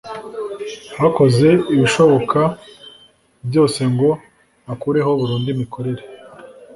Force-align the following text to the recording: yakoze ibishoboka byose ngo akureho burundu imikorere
yakoze 1.01 1.47
ibishoboka 1.73 2.41
byose 3.47 3.79
ngo 3.93 4.09
akureho 4.73 5.11
burundu 5.19 5.47
imikorere 5.55 6.03